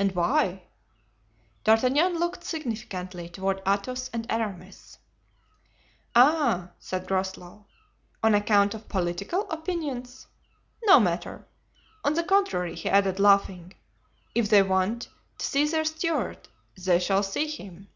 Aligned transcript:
"And 0.00 0.16
why?" 0.16 0.64
D'Artagnan 1.62 2.18
looked 2.18 2.42
significantly 2.42 3.28
toward 3.28 3.62
Athos 3.64 4.10
and 4.12 4.26
Aramis. 4.28 4.98
"Aha," 6.16 6.70
said 6.80 7.06
Groslow; 7.06 7.66
"on 8.20 8.34
account 8.34 8.74
of 8.74 8.88
political 8.88 9.48
opinions? 9.48 10.26
No 10.82 10.98
matter. 10.98 11.46
On 12.02 12.14
the 12.14 12.24
contrary," 12.24 12.74
he 12.74 12.90
added, 12.90 13.20
laughing, 13.20 13.74
"if 14.34 14.48
they 14.50 14.64
want 14.64 15.06
to 15.38 15.46
see 15.46 15.68
their 15.68 15.84
Stuart 15.84 16.48
they 16.76 16.98
shall 16.98 17.22
see 17.22 17.46
him. 17.46 17.88